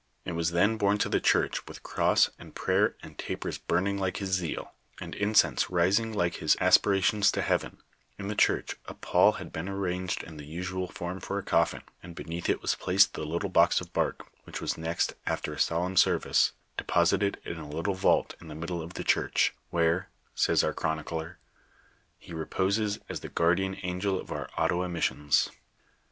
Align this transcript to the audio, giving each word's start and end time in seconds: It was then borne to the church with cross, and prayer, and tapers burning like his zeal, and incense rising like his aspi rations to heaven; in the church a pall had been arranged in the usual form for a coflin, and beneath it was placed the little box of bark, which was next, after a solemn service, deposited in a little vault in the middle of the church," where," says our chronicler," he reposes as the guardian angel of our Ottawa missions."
It 0.25 0.31
was 0.31 0.49
then 0.49 0.77
borne 0.77 0.97
to 0.97 1.09
the 1.09 1.19
church 1.19 1.67
with 1.67 1.83
cross, 1.83 2.31
and 2.39 2.55
prayer, 2.55 2.95
and 3.03 3.15
tapers 3.19 3.59
burning 3.59 3.99
like 3.99 4.17
his 4.17 4.31
zeal, 4.31 4.73
and 4.99 5.13
incense 5.13 5.69
rising 5.69 6.11
like 6.11 6.37
his 6.37 6.55
aspi 6.55 6.93
rations 6.99 7.31
to 7.33 7.43
heaven; 7.43 7.83
in 8.17 8.27
the 8.27 8.33
church 8.35 8.75
a 8.87 8.95
pall 8.95 9.33
had 9.33 9.51
been 9.53 9.69
arranged 9.69 10.23
in 10.23 10.37
the 10.37 10.43
usual 10.43 10.87
form 10.87 11.19
for 11.19 11.37
a 11.37 11.43
coflin, 11.43 11.83
and 12.01 12.15
beneath 12.15 12.49
it 12.49 12.63
was 12.63 12.73
placed 12.73 13.13
the 13.13 13.27
little 13.27 13.47
box 13.49 13.79
of 13.79 13.93
bark, 13.93 14.25
which 14.45 14.59
was 14.59 14.75
next, 14.75 15.13
after 15.27 15.53
a 15.53 15.59
solemn 15.59 15.95
service, 15.95 16.53
deposited 16.77 17.39
in 17.45 17.59
a 17.59 17.69
little 17.69 17.93
vault 17.93 18.33
in 18.41 18.47
the 18.47 18.55
middle 18.55 18.81
of 18.81 18.95
the 18.95 19.03
church," 19.03 19.53
where," 19.69 20.09
says 20.33 20.63
our 20.63 20.73
chronicler," 20.73 21.37
he 22.17 22.33
reposes 22.33 22.97
as 23.07 23.19
the 23.19 23.29
guardian 23.29 23.77
angel 23.83 24.19
of 24.19 24.31
our 24.31 24.49
Ottawa 24.57 24.87
missions." 24.87 25.49